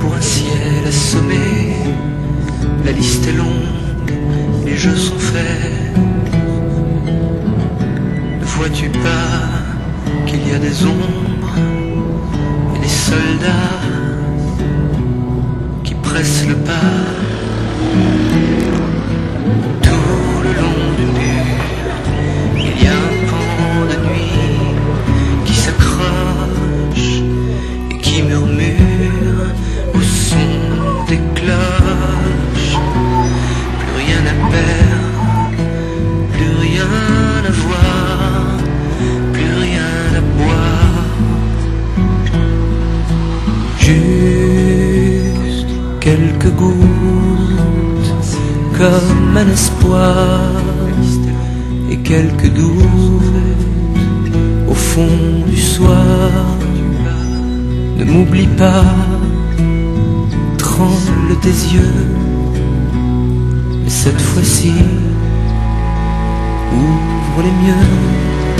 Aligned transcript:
pour 0.00 0.14
un 0.14 0.20
ciel 0.20 0.86
assommé. 0.86 1.76
La 2.84 2.92
liste 2.92 3.26
est 3.26 3.32
longue, 3.32 4.12
les 4.64 4.76
jeux 4.76 4.96
sont 4.96 5.18
faits. 5.18 5.94
Ne 8.40 8.44
vois-tu 8.44 8.88
pas 8.88 10.26
qu'il 10.26 10.48
y 10.48 10.54
a 10.54 10.58
des 10.58 10.84
ombres 10.84 11.54
et 12.74 12.78
des 12.80 12.88
soldats 12.88 13.80
qui 15.84 15.94
pressent 15.94 16.46
le 16.48 16.56
pas? 16.56 17.21
Quelques 46.02 46.52
gouttes 46.56 47.62
comme 48.76 49.36
un 49.36 49.48
espoir 49.48 50.40
et 51.90 51.98
quelques 51.98 52.52
doutes 52.52 53.52
au 54.68 54.74
fond 54.74 55.44
du 55.46 55.60
soir. 55.60 56.40
Ne 57.98 58.04
m'oublie 58.04 58.48
pas, 58.48 58.84
tremble 60.58 61.38
tes 61.40 61.56
yeux, 61.74 62.06
mais 63.84 63.90
cette 63.90 64.20
fois-ci, 64.20 64.72
ouvre 66.72 67.42
les 67.46 67.54
mieux. 67.62 68.51